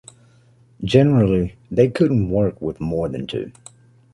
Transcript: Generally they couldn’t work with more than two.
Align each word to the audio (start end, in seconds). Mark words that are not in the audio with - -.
Generally 0.83 1.57
they 1.69 1.87
couldn’t 1.87 2.29
work 2.31 2.59
with 2.59 2.81
more 2.81 3.07
than 3.07 3.27
two. 3.27 3.51